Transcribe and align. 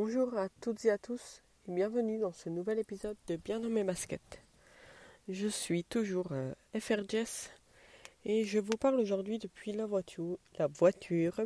Bonjour 0.00 0.38
à 0.38 0.48
toutes 0.60 0.84
et 0.84 0.92
à 0.92 0.96
tous 0.96 1.42
et 1.66 1.72
bienvenue 1.72 2.20
dans 2.20 2.30
ce 2.30 2.48
nouvel 2.48 2.78
épisode 2.78 3.16
de 3.26 3.34
Bien 3.34 3.58
dans 3.58 3.68
mes 3.68 3.82
baskets. 3.82 4.40
Je 5.28 5.48
suis 5.48 5.82
toujours 5.82 6.28
euh, 6.30 6.52
FRJS 6.78 7.50
et 8.24 8.44
je 8.44 8.60
vous 8.60 8.76
parle 8.78 9.00
aujourd'hui 9.00 9.40
depuis 9.40 9.72
la 9.72 9.86
voiture, 9.86 10.38
la 10.56 10.68
voiture. 10.68 11.40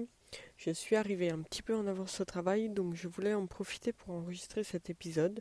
Je 0.59 0.71
suis 0.71 0.97
arrivé 0.97 1.31
un 1.31 1.41
petit 1.41 1.63
peu 1.63 1.75
en 1.75 1.87
avance 1.87 2.21
au 2.21 2.27
travail 2.27 2.69
donc 2.69 2.95
je 2.95 3.09
voulais 3.09 3.33
en 3.33 3.47
profiter 3.47 3.95
pour 3.95 4.11
enregistrer 4.11 4.65
cet 4.65 4.91
épisode 4.91 5.41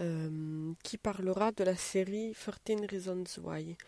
euh, 0.00 0.74
qui 0.82 0.98
parlera 0.98 1.50
de 1.50 1.64
la 1.64 1.76
série 1.76 2.34
13 2.34 2.82
Reasons 2.90 3.40
Why. 3.42 3.78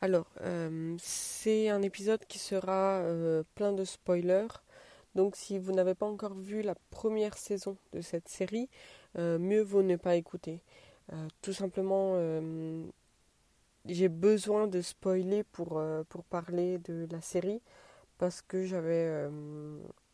Alors, 0.00 0.30
euh, 0.40 0.96
c'est 0.98 1.68
un 1.68 1.82
épisode 1.82 2.24
qui 2.26 2.38
sera 2.38 3.04
plein 3.54 3.74
de 3.74 3.84
spoilers 3.84 4.48
donc 5.16 5.34
si 5.34 5.58
vous 5.58 5.72
n'avez 5.72 5.94
pas 5.94 6.06
encore 6.06 6.34
vu 6.34 6.60
la 6.60 6.74
première 6.90 7.38
saison 7.38 7.78
de 7.94 8.02
cette 8.02 8.28
série, 8.28 8.68
euh, 9.18 9.38
mieux 9.38 9.62
vaut 9.62 9.82
ne 9.82 9.96
pas 9.96 10.14
écouter. 10.14 10.60
Euh, 11.12 11.26
tout 11.40 11.54
simplement, 11.54 12.12
euh, 12.16 12.84
j'ai 13.86 14.08
besoin 14.08 14.66
de 14.66 14.82
spoiler 14.82 15.42
pour, 15.42 15.82
pour 16.10 16.22
parler 16.24 16.78
de 16.78 17.08
la 17.10 17.22
série 17.22 17.62
parce 18.18 18.42
que 18.42 18.64
j'avais 18.64 19.28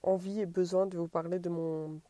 envie 0.02 0.40
et 0.40 0.46
besoin 0.46 0.86
de 0.86 0.96
vous 0.96 1.08
parler 1.08 1.40
de, 1.40 1.48
mon, 1.48 2.00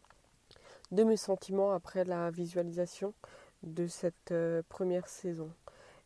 de 0.90 1.02
mes 1.04 1.16
sentiments 1.16 1.72
après 1.72 2.04
la 2.04 2.30
visualisation 2.30 3.14
de 3.62 3.86
cette 3.86 4.34
première 4.68 5.08
saison. 5.08 5.50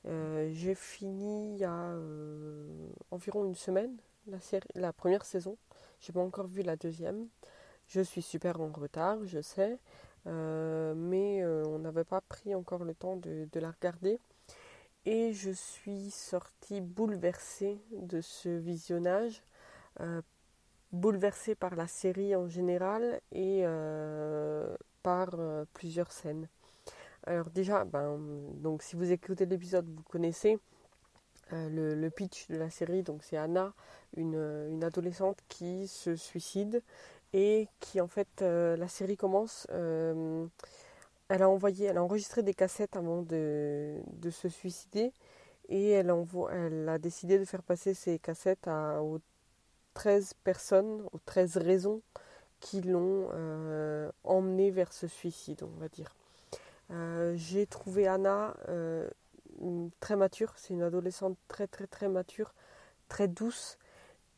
j'ai 0.04 0.74
fini 0.74 1.54
il 1.54 1.58
y 1.58 1.64
a 1.64 1.96
environ 3.10 3.44
une 3.44 3.54
semaine 3.54 3.96
la, 4.26 4.40
série, 4.40 4.68
la 4.74 4.92
première 4.92 5.24
saison. 5.24 5.56
J'ai 6.06 6.12
pas 6.12 6.20
encore 6.20 6.46
vu 6.46 6.62
la 6.62 6.76
deuxième. 6.76 7.26
Je 7.88 8.00
suis 8.00 8.22
super 8.22 8.60
en 8.60 8.70
retard, 8.70 9.18
je 9.24 9.40
sais, 9.40 9.76
euh, 10.28 10.94
mais 10.94 11.42
euh, 11.42 11.64
on 11.66 11.80
n'avait 11.80 12.04
pas 12.04 12.20
pris 12.20 12.54
encore 12.54 12.84
le 12.84 12.94
temps 12.94 13.16
de, 13.16 13.48
la 13.54 13.72
regarder. 13.72 14.20
Et 15.04 15.32
je 15.32 15.50
suis 15.50 16.12
sortie 16.12 16.80
bouleversée 16.80 17.80
de 17.90 18.20
ce 18.20 18.48
visionnage, 18.48 19.42
euh, 20.00 20.22
bouleversée 20.92 21.56
par 21.56 21.74
la 21.74 21.88
série 21.88 22.36
en 22.36 22.46
général 22.46 23.20
et 23.32 23.64
par 25.02 25.30
plusieurs 25.72 26.12
scènes. 26.12 26.46
Alors 27.24 27.50
déjà, 27.50 27.84
ben, 27.84 28.16
donc 28.54 28.84
si 28.84 28.94
vous 28.94 29.10
écoutez 29.10 29.44
l'épisode, 29.44 29.88
vous 29.88 30.04
connaissez. 30.04 30.60
Euh, 31.52 31.94
le, 31.94 32.10
pitch 32.10 32.48
de 32.48 32.56
la 32.56 32.70
série, 32.70 33.04
donc 33.04 33.22
c'est 33.22 33.36
Anna, 33.36 33.72
une, 34.16 34.82
adolescente 34.82 35.38
qui 35.48 35.86
se 35.86 36.16
suicide 36.16 36.82
et 37.32 37.68
qui 37.78 38.00
en 38.00 38.08
fait 38.08 38.42
euh, 38.42 38.76
la 38.76 38.88
série 38.88 39.16
commence. 39.16 39.66
Euh, 39.70 40.46
elle 41.28 41.42
a 41.42 41.48
envoyé, 41.48 41.86
elle 41.86 41.98
a 41.98 42.02
enregistré 42.02 42.42
des 42.42 42.54
cassettes 42.54 42.96
avant 42.96 43.22
de, 43.22 44.00
se 44.30 44.48
suicider 44.48 45.12
et 45.68 45.90
elle, 45.90 46.12
elle 46.52 46.88
a 46.88 46.98
décidé 46.98 47.38
de 47.38 47.44
faire 47.44 47.62
passer 47.62 47.94
ces 47.94 48.18
cassettes 48.18 48.66
à, 48.66 49.00
aux 49.02 49.20
13 49.94 50.34
personnes, 50.42 51.02
aux 51.12 51.20
13 51.26 51.58
raisons 51.58 52.02
qui 52.58 52.80
l'ont 52.80 53.28
emmenée 54.24 54.70
vers 54.70 54.92
ce 54.92 55.06
suicide, 55.06 55.62
on 55.62 55.80
va 55.80 55.88
dire. 55.88 56.14
J'ai 57.36 57.66
trouvé 57.66 58.06
Anna 58.08 58.54
très 60.00 60.16
mature. 60.16 60.52
C'est 60.56 60.74
une 60.74 60.82
adolescente 60.82 61.36
très 61.48 61.66
très 61.66 61.86
très 61.86 62.08
mature, 62.08 62.54
très 63.08 63.28
douce 63.28 63.78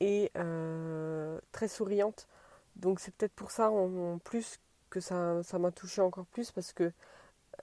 et 0.00 0.30
euh, 0.36 1.40
très 1.52 1.68
souriante. 1.68 2.28
Donc 2.76 3.00
c'est 3.00 3.14
peut-être 3.14 3.34
pour 3.34 3.50
ça 3.50 3.70
en, 3.70 4.18
plus 4.18 4.58
que 4.90 5.00
ça, 5.00 5.42
ça 5.42 5.58
m'a 5.58 5.70
touché 5.70 6.00
encore 6.00 6.26
plus 6.26 6.50
parce 6.52 6.72
que 6.72 6.92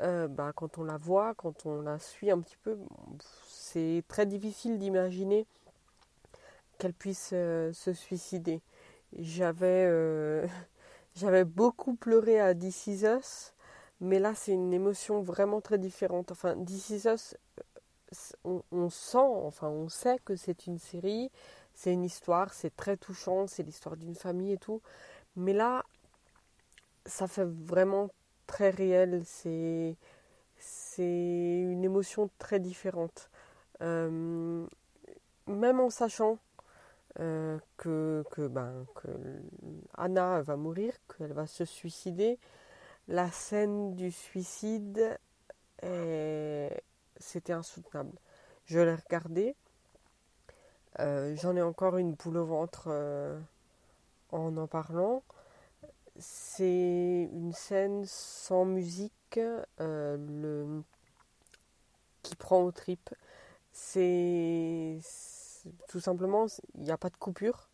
euh, 0.02 0.28
bah, 0.28 0.52
quand 0.56 0.78
on 0.78 0.84
la 0.84 0.97
voit, 0.97 1.34
quand 1.36 1.66
on 1.66 1.81
la 1.81 2.00
suit 2.00 2.31
un 2.31 2.42
petit 2.42 2.58
peu, 2.58 2.78
c'est 3.47 4.03
très 4.07 4.25
difficile 4.25 4.78
d'imaginer 4.78 5.47
qu'elle 6.78 6.94
puisse 6.94 7.31
euh, 7.34 7.72
se 7.74 7.94
suicider. 7.94 8.62
J'avais 9.18 9.88
j'avais 11.16 11.46
beaucoup 11.46 11.96
pleuré 11.96 12.40
à 12.40 12.53
This 12.53 12.88
Is 12.88 13.06
Us 13.06 13.55
mais 14.01 14.19
là, 14.19 14.35
c'est 14.35 14.53
une 14.53 14.73
émotion 14.73 15.22
vraiment 15.22 15.61
très 15.61 15.78
différente. 15.78 16.31
Enfin, 16.31 16.56
This 16.63 16.89
Is 16.89 17.07
Us, 17.07 17.35
on, 18.44 18.89
sent, 18.89 19.17
enfin, 19.17 19.69
on 19.69 19.89
sait 19.89 20.19
que 20.25 20.35
c'est 20.35 20.67
une 20.67 20.79
série, 20.79 21.31
c'est 21.73 21.94
une 21.94 22.03
histoire, 22.03 22.53
c'est 22.53 22.75
très 22.75 22.97
touchant, 22.97 23.47
c'est 23.47 23.63
l'histoire 23.63 23.97
d'une 23.97 24.16
famille 24.16 24.53
et 24.53 24.57
tout. 24.57 24.81
Mais 25.35 25.53
là, 25.53 25.83
ça 27.06 27.28
fait 27.28 27.45
vraiment 27.45 28.09
très 28.47 28.69
réel. 28.69 29.23
C'est, 29.25 29.95
c'est 30.57 31.03
une 31.62 31.83
émotion 31.83 32.29
très 32.39 32.59
différente. 32.59 33.29
Euh, 33.81 34.66
même 35.47 35.79
en 35.79 35.89
sachant 35.89 36.39
euh, 37.19 37.59
que, 37.77 38.23
que, 38.31 38.47
ben, 38.47 38.85
que 38.95 39.09
Anna 39.95 40.41
va 40.41 40.56
mourir, 40.57 40.94
qu'elle 41.17 41.33
va 41.33 41.47
se 41.47 41.66
suicider, 41.66 42.39
la 43.08 43.32
scène 43.32 43.96
du 43.96 44.12
suicide, 44.12 45.20
c'était 47.18 47.54
insoutenable. 47.54 48.18
Je 48.66 48.80
l'ai 48.80 48.96
regardé. 48.96 49.56
Euh, 51.00 51.36
j'en 51.36 51.56
ai 51.56 51.62
encore 51.62 51.98
une 51.98 52.14
boule 52.14 52.38
au 52.38 52.46
ventre 52.46 52.86
euh, 52.88 53.40
en 54.32 54.56
en 54.58 54.68
parlant. 54.68 55.24
C'est 56.18 57.30
une 57.34 57.52
scène 57.54 58.06
sans 58.06 58.66
musique 58.66 59.40
euh, 59.82 60.82
qui 62.24 62.36
prend 62.36 62.62
aux 62.64 62.72
tripes. 62.72 63.14
C'est 63.74 65.00
tout 65.90 66.00
simplement, 66.00 66.46
il 66.76 66.84
n'y 66.84 66.92
a 66.92 66.98
pas 66.98 67.10
de 67.10 67.18
coupure. 67.18 67.70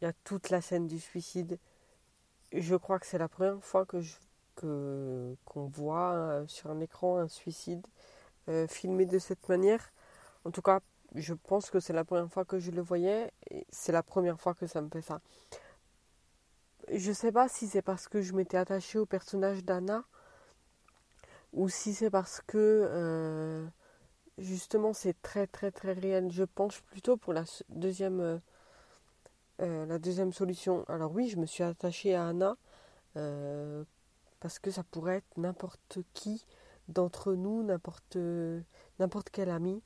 Il 0.00 0.04
y 0.04 0.06
a 0.06 0.12
toute 0.24 0.50
la 0.50 0.60
scène 0.60 0.86
du 0.86 1.00
suicide 1.00 1.58
je 2.52 2.76
crois 2.76 2.98
que 2.98 3.06
c'est 3.06 3.18
la 3.18 3.28
première 3.28 3.62
fois 3.62 3.86
que 3.86 4.00
qu'on 5.44 5.66
voit 5.66 6.12
euh, 6.12 6.46
sur 6.48 6.70
un 6.70 6.80
écran 6.80 7.18
un 7.18 7.28
suicide 7.28 7.86
euh, 8.48 8.66
filmé 8.66 9.06
de 9.06 9.18
cette 9.18 9.48
manière. 9.48 9.92
En 10.44 10.50
tout 10.50 10.62
cas, 10.62 10.80
je 11.14 11.34
pense 11.34 11.70
que 11.70 11.80
c'est 11.80 11.92
la 11.92 12.04
première 12.04 12.30
fois 12.30 12.44
que 12.44 12.58
je 12.58 12.70
le 12.70 12.82
voyais 12.82 13.32
et 13.50 13.66
c'est 13.70 13.92
la 13.92 14.02
première 14.02 14.40
fois 14.40 14.54
que 14.54 14.66
ça 14.66 14.80
me 14.80 14.88
fait 14.88 15.02
ça. 15.02 15.20
Je 16.90 17.12
sais 17.12 17.32
pas 17.32 17.48
si 17.48 17.68
c'est 17.68 17.82
parce 17.82 18.08
que 18.08 18.22
je 18.22 18.32
m'étais 18.32 18.56
attachée 18.56 18.98
au 18.98 19.06
personnage 19.06 19.64
d'Anna 19.64 20.04
ou 21.52 21.68
si 21.68 21.94
c'est 21.94 22.10
parce 22.10 22.40
que 22.46 22.56
euh, 22.58 23.66
justement 24.38 24.92
c'est 24.92 25.20
très 25.22 25.46
très 25.46 25.70
très 25.70 25.92
réel. 25.92 26.30
Je 26.32 26.44
penche 26.44 26.80
plutôt 26.82 27.16
pour 27.16 27.32
la 27.32 27.44
deuxième 27.68 28.40
euh, 29.60 29.86
la 29.86 29.98
deuxième 29.98 30.32
solution, 30.32 30.84
alors 30.88 31.12
oui, 31.12 31.28
je 31.28 31.36
me 31.36 31.46
suis 31.46 31.64
attachée 31.64 32.14
à 32.14 32.28
Anna 32.28 32.56
euh, 33.16 33.84
parce 34.40 34.58
que 34.58 34.70
ça 34.70 34.84
pourrait 34.84 35.16
être 35.16 35.36
n'importe 35.36 35.98
qui 36.14 36.46
d'entre 36.86 37.34
nous, 37.34 37.62
n'importe 37.64 39.30
quel 39.32 39.50
ami. 39.50 39.82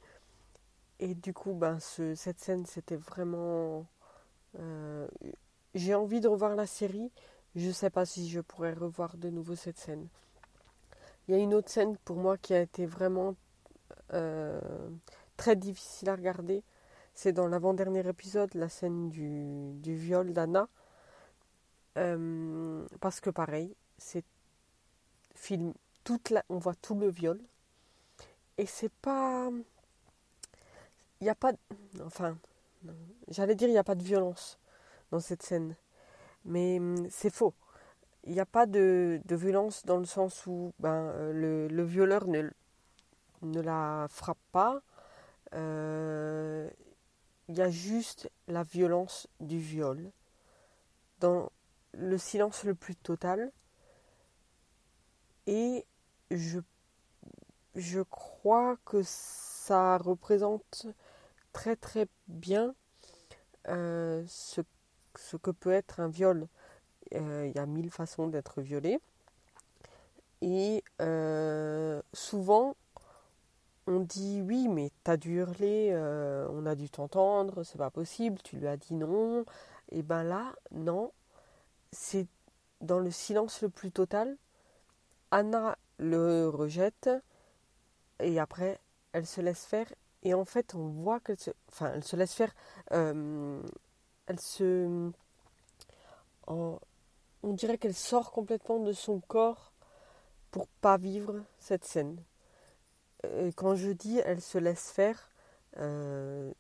Et 1.01 1.15
du 1.15 1.33
coup, 1.33 1.55
ben, 1.55 1.79
cette 1.81 2.39
scène, 2.39 2.67
c'était 2.67 2.97
vraiment... 2.97 3.87
Euh, 4.59 5.09
j'ai 5.75 5.95
envie 5.95 6.21
de 6.21 6.29
revoir 6.29 6.55
la 6.55 6.67
série. 6.67 7.11
Je 7.57 7.69
ne 7.69 7.73
sais 7.73 7.91
pas 7.91 8.05
si 8.05 8.29
je 8.29 8.41
pourrais 8.41 8.75
revoir 8.75 9.17
de 9.17 9.31
nouveau 9.31 9.57
cette 9.57 9.79
scène. 9.79 10.07
Il 11.27 11.35
y 11.35 11.39
a 11.39 11.41
une 11.41 11.55
autre 11.55 11.71
scène 11.71 11.97
pour 12.05 12.17
moi 12.17 12.37
qui 12.37 12.55
a 12.55 12.61
été 12.61 12.87
vraiment 12.87 13.35
très 15.37 15.57
difficile 15.57 16.11
à 16.11 16.15
regarder. 16.15 16.63
C'est 17.15 17.33
dans 17.33 17.47
l'avant-dernier 17.47 18.07
épisode, 18.09 18.55
la 18.55 18.69
scène 18.69 19.09
du, 19.11 19.97
viol 19.97 20.33
d'Anna. 20.33 20.69
Euh, 21.99 22.87
parce 23.01 23.21
que 23.21 23.31
pareil, 23.31 23.75
c'est 23.99 24.25
film 25.35 25.75
toute 26.05 26.31
la, 26.31 26.43
on 26.49 26.59
voit 26.59 26.75
tout 26.75 26.95
le 26.95 27.09
viol. 27.09 27.39
Et 28.59 28.67
c'est 28.67 28.93
pas 28.93 29.51
il 31.21 31.25
n'y 31.25 31.31
a 31.31 31.35
pas 31.35 31.53
enfin 32.05 32.37
j'allais 33.29 33.55
dire 33.55 33.69
il 33.69 33.73
n'y 33.73 33.79
a 33.79 33.85
pas 33.85 33.95
de 33.95 34.03
violence 34.03 34.59
dans 35.11 35.21
cette 35.21 35.43
scène. 35.43 35.77
Mais 36.45 36.79
hum, 36.79 37.09
c'est 37.11 37.31
faux. 37.31 37.55
Il 38.25 38.33
n'y 38.33 38.41
a 38.41 38.47
pas 38.47 38.67
de, 38.67 39.21
de, 39.25 39.37
violence 39.37 39.85
dans 39.85 39.99
le 39.99 40.05
sens 40.05 40.47
où 40.47 40.73
ben, 40.79 40.91
euh, 41.15 41.33
le, 41.33 41.69
le 41.69 41.83
violeur 41.85 42.27
ne, 42.27 42.51
ne 43.43 43.61
la 43.61 44.07
frappe 44.11 44.39
pas. 44.53 44.81
Euh, 45.55 46.69
il 47.53 47.59
y 47.59 47.61
a 47.61 47.69
juste 47.69 48.31
la 48.49 48.63
violence 48.63 49.29
du 49.41 49.59
viol, 49.59 50.11
dans 51.21 51.53
le 51.93 52.17
silence 52.17 52.65
le 52.65 52.75
plus 52.75 52.97
total. 52.97 53.53
Et 55.47 55.85
je, 56.31 56.61
crois 58.09 58.79
que 58.87 59.03
ça 59.05 59.99
représente 59.99 60.87
très 61.53 61.77
très 61.77 62.09
bien 62.27 62.75
euh, 63.69 64.25
ce, 64.27 64.63
que 65.37 65.51
peut 65.51 65.73
être 65.73 66.01
un 66.01 66.09
viol. 66.09 66.49
euh, 67.15 67.47
il 67.49 67.55
y 67.55 67.59
a 67.59 67.67
mille 67.67 67.91
façons 67.91 68.29
d'être 68.29 68.63
violée. 68.63 68.99
Et 70.41 70.83
euh, 71.03 72.01
souvent, 72.15 72.77
on 73.87 74.01
dit 74.01 74.41
oui, 74.43 74.69
mais 74.69 74.91
t'as 75.05 75.17
dû 75.17 75.39
hurler, 75.39 75.91
euh, 75.93 76.47
on 76.51 76.67
a 76.67 76.75
dû 76.75 76.89
t'entendre, 76.89 77.65
c'est 77.65 77.79
pas 77.79 77.91
possible, 77.91 78.41
tu 78.43 78.57
lui 78.57 78.69
as 78.69 78.77
dit 78.77 78.95
non. 78.95 79.45
Et 79.91 80.03
ben 80.03 80.23
là, 80.23 80.55
non, 80.71 81.13
c'est 81.93 82.27
dans 82.81 82.99
le 82.99 83.11
silence 83.11 83.63
le 83.63 83.69
plus 83.69 83.91
total. 83.93 84.37
Anna 85.31 85.77
le 85.99 86.49
rejette 86.49 87.11
et 88.21 88.39
après 88.39 88.79
elle 89.13 89.27
se 89.27 89.41
laisse 89.41 89.65
faire 89.65 89.87
et 90.23 90.35
en 90.35 90.45
fait 90.45 90.75
on 90.75 90.89
voit 90.89 91.21
qu'elle 91.21 91.39
se, 91.39 91.51
enfin 91.69 91.93
elle 91.95 92.05
se 92.05 92.17
laisse 92.17 92.35
faire, 92.35 92.55
elle 92.91 94.41
se, 94.41 95.11
on 96.47 96.79
dirait 97.45 97.79
qu'elle 97.79 97.95
sort 97.95 98.31
complètement 98.33 98.81
de 98.81 98.93
son 98.93 99.21
corps 99.21 99.73
pour 100.51 100.67
pas 100.69 100.97
vivre 100.99 101.43
cette 101.59 101.85
scène. 101.85 102.23
Euh, 103.27 103.51
quand 103.55 103.75
je 103.75 103.91
dis 103.91 104.19
elle 104.25 104.41
se 104.41 104.59
laisse 104.59 104.91
faire, 104.91 105.31
euh, 105.79 106.53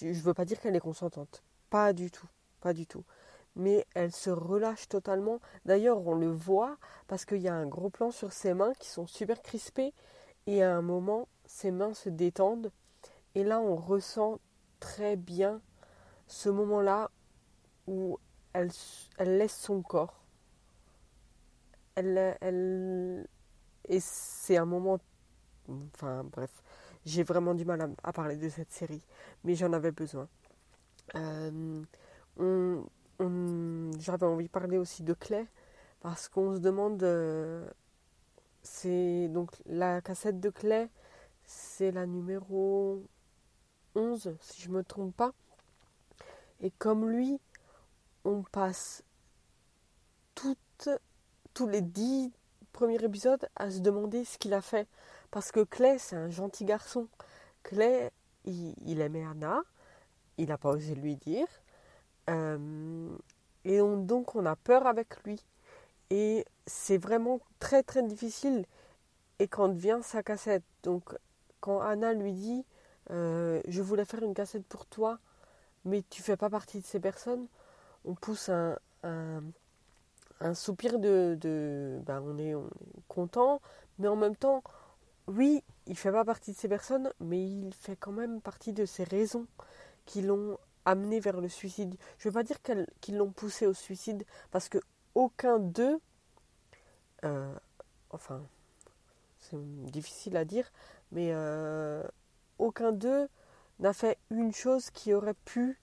je 0.00 0.20
veux 0.22 0.34
pas 0.34 0.44
dire 0.44 0.60
qu'elle 0.60 0.76
est 0.76 0.80
consentante. 0.80 1.42
Pas 1.70 1.92
du 1.92 2.10
tout. 2.10 2.28
Pas 2.60 2.72
du 2.72 2.86
tout. 2.86 3.04
Mais 3.56 3.86
elle 3.94 4.12
se 4.12 4.30
relâche 4.30 4.88
totalement. 4.88 5.40
D'ailleurs, 5.64 6.06
on 6.06 6.14
le 6.14 6.30
voit 6.30 6.76
parce 7.06 7.24
qu'il 7.24 7.40
y 7.40 7.48
a 7.48 7.54
un 7.54 7.66
gros 7.66 7.90
plan 7.90 8.10
sur 8.10 8.32
ses 8.32 8.54
mains 8.54 8.72
qui 8.78 8.88
sont 8.88 9.06
super 9.06 9.42
crispées. 9.42 9.92
Et 10.46 10.62
à 10.62 10.74
un 10.74 10.82
moment, 10.82 11.28
ses 11.46 11.70
mains 11.70 11.94
se 11.94 12.08
détendent. 12.08 12.72
Et 13.34 13.44
là, 13.44 13.60
on 13.60 13.76
ressent 13.76 14.40
très 14.80 15.16
bien 15.16 15.60
ce 16.26 16.48
moment-là 16.48 17.10
où 17.86 18.18
elle, 18.52 18.70
elle 19.18 19.38
laisse 19.38 19.56
son 19.56 19.82
corps 19.82 20.24
elle, 21.94 22.36
elle, 22.40 23.26
et 23.88 24.00
c'est 24.00 24.56
un 24.56 24.64
moment, 24.64 24.98
enfin 25.68 26.24
bref, 26.24 26.50
j'ai 27.04 27.22
vraiment 27.22 27.54
du 27.54 27.64
mal 27.64 27.94
à, 28.02 28.12
parler 28.12 28.36
de 28.36 28.48
cette 28.48 28.72
série, 28.72 29.02
mais 29.44 29.54
j'en 29.54 29.72
avais 29.72 29.92
besoin. 29.92 30.28
Euh, 31.16 31.82
j'avais 33.98 34.26
envie 34.26 34.46
de 34.46 34.50
parler 34.50 34.78
aussi 34.78 35.02
de 35.02 35.14
Clay, 35.14 35.46
parce 36.00 36.28
qu'on 36.28 36.54
se 36.54 36.60
demande, 36.60 37.02
euh, 37.02 37.68
c'est 38.62 39.28
donc 39.28 39.50
la 39.66 40.00
cassette 40.00 40.40
de 40.40 40.50
Clay, 40.50 40.88
c'est 41.44 41.92
la 41.92 42.06
numéro 42.06 43.04
11, 43.94 44.36
si 44.40 44.62
je 44.62 44.68
ne 44.70 44.74
me 44.76 44.84
trompe 44.84 45.14
pas. 45.16 45.32
Et 46.60 46.70
comme 46.70 47.08
lui, 47.08 47.38
on 48.24 48.42
passe 48.42 49.04
tous 51.54 51.68
les 51.68 51.82
dix 51.82 52.32
premiers 52.72 53.02
épisodes 53.02 53.48
à 53.56 53.70
se 53.70 53.78
demander 53.78 54.24
ce 54.24 54.38
qu'il 54.38 54.52
a 54.54 54.60
fait. 54.60 54.88
Parce 55.34 55.50
que 55.50 55.64
Clay, 55.64 55.98
c'est 55.98 56.14
un 56.14 56.30
gentil 56.30 56.64
garçon. 56.64 57.08
Clay, 57.64 58.12
il, 58.44 59.00
aimait 59.00 59.24
Anna. 59.24 59.64
Il 60.38 60.46
n'a 60.46 60.58
pas 60.58 60.70
osé 60.70 60.94
lui 60.94 61.16
dire. 61.16 61.48
Euh, 62.30 63.08
et 63.64 63.78
donc, 63.78 64.36
on 64.36 64.46
a 64.46 64.54
peur 64.54 64.86
avec 64.86 65.24
lui. 65.24 65.44
Et 66.10 66.46
c'est 66.68 66.98
vraiment 66.98 67.40
très, 67.58 67.82
très 67.82 68.04
difficile. 68.04 68.64
Et 69.40 69.48
quand 69.48 69.74
vient 69.74 70.02
sa 70.02 70.22
cassette, 70.22 70.62
donc 70.84 71.18
quand 71.58 71.80
Anna 71.80 72.12
lui 72.12 72.32
dit 72.32 72.64
euh, 73.10 73.60
Je 73.66 73.82
voulais 73.82 74.04
faire 74.04 74.22
une 74.22 74.34
cassette 74.34 74.64
pour 74.66 74.86
toi, 74.86 75.18
mais 75.84 76.04
tu 76.10 76.22
fais 76.22 76.36
pas 76.36 76.48
partie 76.48 76.80
de 76.80 76.86
ces 76.86 77.00
personnes, 77.00 77.48
on 78.04 78.14
pousse 78.14 78.50
un 78.50 79.50
soupir 80.54 81.00
de, 81.00 81.36
ben 82.06 82.22
on, 82.24 82.38
est, 82.38 82.54
content, 83.08 83.60
mais 83.98 84.06
en 84.06 84.14
même 84.14 84.36
temps, 84.36 84.62
oui, 85.26 85.62
il 85.86 85.96
fait 85.96 86.12
pas 86.12 86.24
partie 86.24 86.52
de 86.52 86.56
ces 86.56 86.68
personnes, 86.68 87.12
mais 87.20 87.42
il 87.42 87.72
fait 87.74 87.96
quand 87.96 88.12
même 88.12 88.40
partie 88.40 88.72
de 88.72 88.84
ces 88.84 89.04
raisons 89.04 89.46
qui 90.06 90.22
l'ont 90.22 90.58
amené 90.84 91.20
vers 91.20 91.40
le 91.40 91.48
suicide. 91.48 91.96
Je 92.18 92.28
veux 92.28 92.32
pas 92.32 92.42
dire 92.42 92.58
qu'ils 93.00 93.16
l'ont 93.16 93.32
poussé 93.32 93.66
au 93.66 93.74
suicide, 93.74 94.24
parce 94.50 94.68
que 94.68 94.78
aucun 95.14 95.58
d'eux, 95.58 95.98
euh, 97.24 97.54
enfin, 98.10 98.42
c'est 99.38 99.56
difficile 99.90 100.36
à 100.36 100.44
dire, 100.44 100.70
mais 101.12 101.30
euh, 101.32 102.02
aucun 102.58 102.92
d'eux 102.92 103.28
n'a 103.78 103.92
fait 103.92 104.18
une 104.30 104.52
chose 104.52 104.90
qui 104.90 105.14
aurait 105.14 105.34
pu 105.44 105.78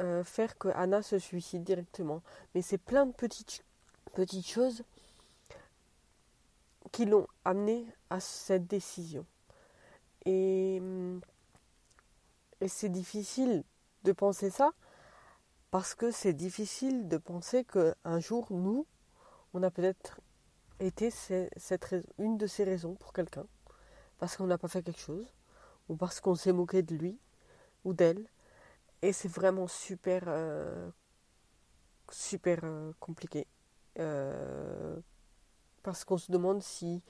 euh, 0.00 0.24
faire 0.24 0.58
que 0.58 0.68
Anna 0.68 1.02
se 1.02 1.18
suicide 1.18 1.64
directement. 1.64 2.22
Mais 2.54 2.62
c'est 2.62 2.78
plein 2.78 3.06
de 3.06 3.12
petites, 3.12 3.64
petites 4.14 4.46
choses 4.46 4.82
qui 6.88 7.04
l'ont 7.06 7.26
amené 7.44 7.86
à 8.10 8.20
cette 8.20 8.66
décision. 8.66 9.24
Et, 10.24 10.82
et 12.60 12.68
c'est 12.68 12.88
difficile 12.88 13.64
de 14.04 14.12
penser 14.12 14.50
ça 14.50 14.72
parce 15.70 15.94
que 15.94 16.10
c'est 16.10 16.32
difficile 16.32 17.08
de 17.08 17.16
penser 17.18 17.64
qu'un 17.64 18.20
jour, 18.20 18.46
nous, 18.50 18.86
on 19.52 19.62
a 19.62 19.70
peut-être 19.70 20.20
été 20.80 21.10
une 22.18 22.38
de 22.38 22.46
ces 22.46 22.64
raisons 22.64 22.94
pour 22.94 23.12
quelqu'un. 23.12 23.46
Parce 24.18 24.36
qu'on 24.36 24.46
n'a 24.46 24.58
pas 24.58 24.68
fait 24.68 24.82
quelque 24.82 25.00
chose, 25.00 25.26
ou 25.88 25.96
parce 25.96 26.20
qu'on 26.20 26.34
s'est 26.34 26.52
moqué 26.52 26.82
de 26.82 26.94
lui 26.94 27.18
ou 27.84 27.92
d'elle, 27.92 28.26
et 29.02 29.12
c'est 29.12 29.28
vraiment 29.28 29.68
super, 29.68 30.24
euh, 30.26 30.90
super 32.10 32.60
euh, 32.64 32.92
compliqué. 32.98 33.46
Euh, 33.98 34.98
parce 35.88 36.04
qu'on 36.04 36.18
se 36.18 36.30
demande 36.30 36.62
si... 36.62 37.02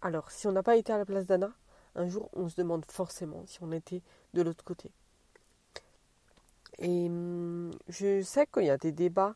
alors, 0.00 0.30
si 0.30 0.46
on 0.46 0.52
n'a 0.52 0.62
pas 0.62 0.76
été 0.76 0.92
à 0.92 0.98
la 0.98 1.04
place 1.04 1.26
d'Anna, 1.26 1.50
un 1.94 2.08
jour, 2.08 2.30
on 2.32 2.48
se 2.48 2.56
demande 2.56 2.84
forcément 2.86 3.42
si 3.46 3.62
on 3.62 3.72
était 3.72 4.02
de 4.32 4.40
l'autre 4.40 4.64
côté. 4.64 4.90
Et 6.78 7.08
hum, 7.08 7.70
je 7.88 8.22
sais 8.22 8.46
qu'il 8.46 8.64
y 8.64 8.70
a 8.70 8.78
des 8.78 8.92
débats, 8.92 9.34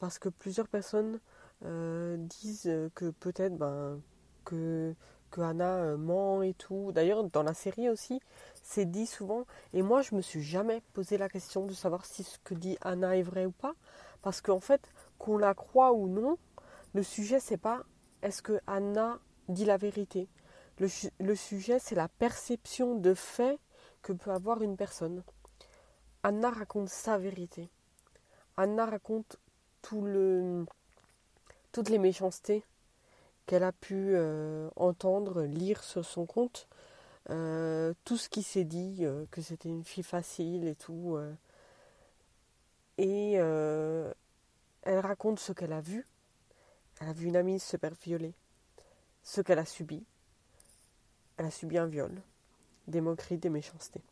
parce 0.00 0.18
que 0.18 0.28
plusieurs 0.28 0.66
personnes 0.68 1.20
disent 1.62 2.90
que 2.94 3.10
peut-être 3.10 3.56
ben, 3.56 4.00
que 4.44 4.94
Anna 5.36 5.76
euh, 5.76 5.96
ment 5.96 6.42
et 6.42 6.54
tout. 6.54 6.92
D'ailleurs, 6.92 7.24
dans 7.24 7.42
la 7.42 7.54
série 7.54 7.88
aussi, 7.88 8.20
c'est 8.62 8.84
dit 8.84 9.06
souvent. 9.06 9.44
Et 9.72 9.82
moi, 9.82 10.02
je 10.02 10.14
me 10.14 10.22
suis 10.22 10.42
jamais 10.42 10.82
posé 10.94 11.18
la 11.18 11.28
question 11.28 11.66
de 11.66 11.72
savoir 11.72 12.04
si 12.04 12.24
ce 12.24 12.38
que 12.44 12.54
dit 12.54 12.78
Anna 12.80 13.16
est 13.16 13.22
vrai 13.22 13.46
ou 13.46 13.52
pas. 13.52 13.74
Parce 14.22 14.40
qu'en 14.40 14.60
fait, 14.60 14.80
qu'on 15.18 15.38
la 15.38 15.54
croit 15.54 15.92
ou 15.92 16.08
non, 16.08 16.38
le 16.94 17.02
sujet, 17.02 17.40
c'est 17.40 17.56
pas 17.56 17.84
est-ce 18.22 18.42
que 18.42 18.60
Anna 18.66 19.20
dit 19.48 19.64
la 19.64 19.76
vérité. 19.76 20.28
Le, 20.78 21.34
sujet, 21.34 21.78
c'est 21.80 21.94
la 21.94 22.08
perception 22.08 22.94
de 22.94 23.14
fait 23.14 23.58
que 24.02 24.12
peut 24.12 24.30
avoir 24.30 24.62
une 24.62 24.76
personne. 24.76 25.24
Anna 26.22 26.50
raconte 26.50 26.88
sa 26.88 27.18
vérité. 27.18 27.68
Anna 28.56 28.86
raconte 28.86 29.38
toutes 29.82 30.08
les 31.88 31.98
méchancetés 31.98 32.64
qu'elle 33.46 33.64
a 33.64 33.72
pu 33.72 34.14
euh, 34.14 34.68
entendre, 34.76 35.42
lire 35.42 35.82
sur 35.82 36.04
son 36.04 36.26
compte, 36.26 36.68
euh, 37.30 37.92
tout 38.04 38.16
ce 38.16 38.28
qui 38.28 38.42
s'est 38.42 38.64
dit, 38.64 38.98
euh, 39.00 39.24
que 39.30 39.40
c'était 39.40 39.68
une 39.68 39.84
fille 39.84 40.04
facile 40.04 40.68
et 40.68 40.74
tout. 40.74 41.18
et 42.98 43.32
elle 43.32 45.00
raconte 45.00 45.40
ce 45.40 45.52
qu'elle 45.52 45.72
a 45.72 45.80
vu. 45.80 46.06
Elle 47.00 47.08
a 47.08 47.12
vu 47.12 47.26
une 47.26 47.36
amie 47.36 47.60
se 47.60 47.76
faire 47.76 47.94
violer. 48.02 48.34
Ce 49.22 49.40
qu'elle 49.40 49.58
a 49.58 49.64
subi. 49.64 50.04
Elle 51.36 51.46
a 51.46 51.50
subi 51.50 51.78
un 51.78 51.86
viol, 51.86 52.12
des 52.88 53.00
moqueries, 53.00 53.38
des 53.38 53.50
méchancetés. 53.50 54.02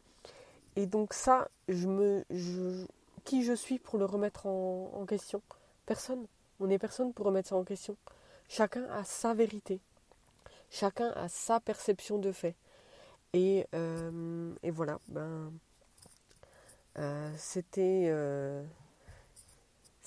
Et 0.77 0.87
donc 0.87 1.13
ça, 1.13 1.49
je 1.69 1.89
me, 1.89 2.25
qui 3.25 3.45
je 3.45 3.53
suis 3.53 3.79
pour 3.79 3.99
le 3.99 4.05
remettre 4.05 4.47
en, 4.47 5.05
question? 5.07 5.43
Personne. 5.87 6.27
On 6.61 6.67
n'est 6.69 6.79
personne 6.79 7.13
pour 7.13 7.27
remettre 7.27 7.49
ça 7.49 7.57
en 7.57 7.65
question. 7.65 7.97
Chacun 8.49 8.85
a 8.91 9.05
sa 9.05 9.35
vérité. 9.35 9.81
Chacun 10.71 11.11
a 11.11 11.29
sa 11.29 11.61
perception 11.61 12.19
de 12.19 12.33
fait. 12.33 12.55
Et, 13.33 13.67
euh, 13.75 14.55
voilà, 14.65 14.99
ben, 15.09 15.53
euh, 16.99 17.33
c'était 17.37 18.07
euh, 18.09 18.63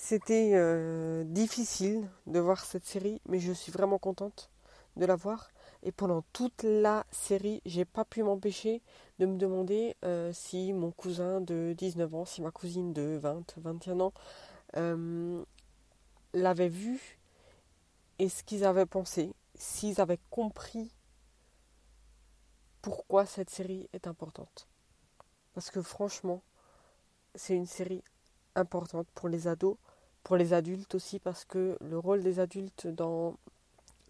c'était 0.02 1.26
difficile 1.26 2.10
de 2.26 2.40
voir 2.40 2.64
cette 2.64 2.86
série, 2.86 3.22
mais 3.28 3.40
je 3.40 3.52
suis 3.52 3.72
vraiment 3.72 4.00
contente 4.00 4.50
de 4.96 5.06
la 5.06 5.18
voir. 5.18 5.52
Et 5.84 5.92
pendant 5.92 6.24
toute 6.34 6.64
la 6.64 7.06
série, 7.12 7.62
j'ai 7.66 7.84
pas 7.84 8.06
pu 8.06 8.24
m'empêcher 8.24 8.82
de 9.20 9.26
me 9.26 9.38
demander 9.38 9.98
si 10.32 10.72
mon 10.72 10.92
cousin 10.92 11.42
de 11.42 11.76
19 11.78 12.16
ans, 12.16 12.26
si 12.26 12.42
ma 12.42 12.50
cousine 12.50 12.94
de 12.94 13.20
20, 13.22 13.58
21 13.58 14.00
ans 14.00 14.14
l'avait 16.34 16.70
vu 16.70 17.20
et 18.20 18.30
ce 18.30 18.42
qu'ils 18.44 18.64
avaient 18.64 18.86
pensé, 18.86 19.34
s'ils 19.56 20.00
avaient 20.00 20.20
compris 20.30 20.94
pourquoi 22.82 23.26
cette 23.26 23.50
série 23.50 23.90
est 23.92 24.08
importante. 24.08 24.70
Parce 25.54 25.70
que 25.70 25.82
franchement, 25.82 26.42
c'est 27.36 27.56
une 27.56 27.66
série 27.66 28.02
importante 28.56 29.08
pour 29.14 29.28
les 29.28 29.48
ados, 29.48 29.78
pour 30.24 30.38
les 30.38 30.54
adultes 30.54 30.96
aussi 30.96 31.20
parce 31.20 31.46
que 31.46 31.78
le 31.82 31.98
rôle 31.98 32.24
des 32.24 32.40
adultes 32.40 32.88
dans 32.88 33.36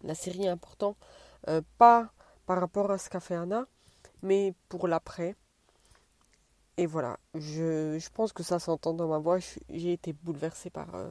la 0.04 0.14
série 0.14 0.44
est 0.44 0.48
important, 0.48 0.96
euh, 1.48 1.62
pas 1.78 2.12
par 2.46 2.60
rapport 2.60 2.90
à 2.90 2.98
ce 2.98 3.08
qu'a 3.08 3.20
fait 3.20 3.34
Anna, 3.34 3.66
mais 4.22 4.54
pour 4.68 4.88
l'après. 4.88 5.36
Et 6.76 6.86
voilà, 6.86 7.18
je, 7.34 7.98
je, 7.98 8.10
pense 8.10 8.32
que 8.32 8.42
ça 8.42 8.58
s'entend 8.58 8.94
dans 8.94 9.08
ma 9.08 9.18
voix, 9.18 9.38
j'ai 9.68 9.92
été 9.92 10.12
bouleversée 10.14 10.70
par, 10.70 10.94
euh, 10.94 11.10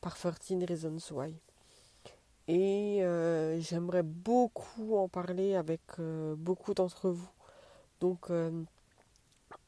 par 0.00 0.16
13 0.16 0.64
Reasons 0.68 0.98
Why. 1.10 1.34
Et 2.46 3.02
euh, 3.02 3.60
j'aimerais 3.60 4.02
beaucoup 4.02 4.96
en 4.96 5.08
parler 5.08 5.56
avec 5.56 5.80
beaucoup 6.36 6.74
d'entre 6.74 7.10
vous. 7.10 7.30
Donc 8.00 8.30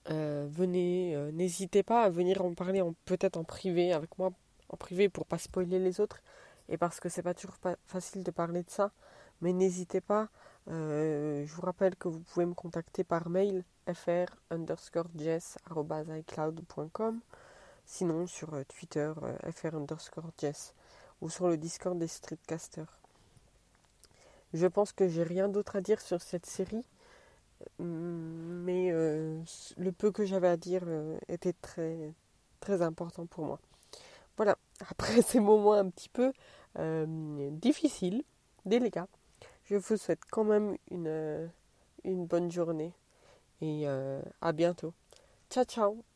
venez, 0.07 1.17
n'hésitez 1.33 1.83
pas 1.83 2.03
à 2.03 2.11
venir 2.11 2.45
en 2.45 2.55
parler 2.55 2.83
peut-être 3.05 3.37
en 3.37 3.45
privé 3.45 3.93
avec 3.93 4.19
moi, 4.19 4.33
en 4.69 4.77
privé 4.77 5.09
pour 5.09 5.27
pas 5.27 5.39
spoiler 5.39 5.79
les 5.79 6.01
autres 6.01 6.21
et 6.69 6.77
parce 6.79 7.01
que 7.01 7.09
c'est 7.09 7.23
pas 7.23 7.35
toujours 7.35 7.57
facile 7.87 8.23
de 8.23 8.31
parler 8.31 8.63
de 8.63 8.71
ça. 8.71 8.93
Mais 9.41 9.53
n'hésitez 9.53 10.01
pas. 10.01 10.29
Euh, 10.69 11.45
je 11.47 11.55
vous 11.55 11.63
rappelle 11.63 11.97
que 11.97 12.07
vous 12.09 12.21
pouvez 12.21 12.47
me 12.47 12.55
contacter 12.55 13.05
par 13.05 13.29
mail 13.29 13.65
fr 13.93 14.27
underscore 14.51 15.09
jess.icloud.com 15.17 17.21
sinon 17.85 18.29
sur 18.29 18.55
euh, 18.55 18.63
Twitter 18.65 19.13
euh, 19.23 19.37
fr 19.51 19.75
underscore 19.75 20.31
jess 20.39 20.73
ou 21.21 21.29
sur 21.29 21.49
le 21.49 21.57
Discord 21.57 21.99
des 21.99 22.07
Streetcasters. 22.07 23.01
Je 24.55 24.69
pense 24.69 24.93
que 24.93 25.09
j'ai 25.09 25.25
rien 25.25 25.49
d'autre 25.49 25.75
à 25.75 25.81
dire 25.81 26.01
sur 26.01 26.23
cette 26.23 26.47
série, 26.47 26.87
mais 27.79 28.91
le 28.91 29.93
peu 29.93 30.11
que 30.13 30.25
j'avais 30.25 30.49
à 30.49 30.57
dire 30.57 30.85
était 31.29 31.55
très, 31.55 32.13
très 32.61 32.83
important 32.83 33.27
pour 33.27 33.45
moi. 33.45 33.59
Voilà, 34.37 34.57
après 34.91 35.23
ces 35.23 35.41
moments 35.41 35.75
un 35.75 35.89
petit 35.91 36.09
peu 36.09 36.33
euh, 36.79 37.51
difficiles, 37.53 38.23
délicats, 38.65 39.09
je 39.65 39.77
vous 39.77 39.97
souhaite 39.97 40.23
quand 40.31 40.45
même 40.45 40.77
une, 40.91 41.51
une 42.05 42.27
bonne 42.27 42.51
journée 42.51 42.93
et 43.61 43.83
euh, 43.87 44.23
à 44.41 44.53
bientôt. 44.53 44.93
Ciao 45.51 45.65
ciao 45.65 46.12